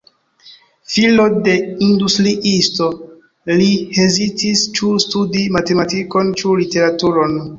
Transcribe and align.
Filo 0.93 1.25
de 1.47 1.53
industriisto, 1.87 2.87
li 3.61 3.69
hezitis 3.99 4.63
ĉu 4.79 4.91
studi 5.05 5.47
matematikon 5.59 6.33
ĉu 6.41 6.57
literaturon. 6.65 7.41